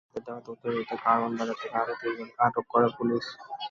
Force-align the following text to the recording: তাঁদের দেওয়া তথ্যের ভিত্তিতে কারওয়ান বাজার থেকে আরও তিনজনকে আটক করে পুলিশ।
তাঁদের 0.03 0.23
দেওয়া 0.25 0.41
তথ্যের 0.45 0.71
ভিত্তিতে 0.71 0.95
কারওয়ান 1.03 1.31
বাজার 1.39 1.57
থেকে 1.61 1.75
আরও 1.81 1.93
তিনজনকে 2.01 2.39
আটক 2.45 2.65
করে 2.73 2.87
পুলিশ। 2.97 3.25